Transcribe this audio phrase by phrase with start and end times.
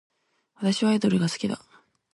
[0.55, 1.61] 私はアイドルが好きだ